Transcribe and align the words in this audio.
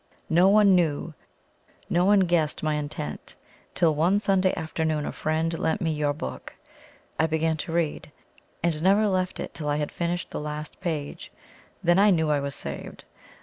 No 0.31 0.49
one 0.49 0.73
knew, 0.73 1.13
no 1.87 2.05
one 2.05 2.21
guessed 2.21 2.63
my 2.63 2.73
intent, 2.73 3.35
till 3.75 3.93
one 3.93 4.19
Sunday 4.19 4.51
afternoon 4.57 5.05
a 5.05 5.11
friend 5.11 5.55
lent 5.59 5.79
me 5.79 5.91
your 5.91 6.11
book. 6.11 6.55
I 7.19 7.27
began 7.27 7.55
to 7.57 7.71
read, 7.71 8.11
and 8.63 8.81
never 8.81 9.07
left 9.07 9.39
it 9.39 9.53
till 9.53 9.69
I 9.69 9.77
had 9.77 9.91
finished 9.91 10.31
the 10.31 10.41
last 10.41 10.81
page 10.81 11.31
then 11.83 11.99
I 11.99 12.09
knew 12.09 12.31
I 12.31 12.39
was 12.39 12.55
saved. 12.55 13.03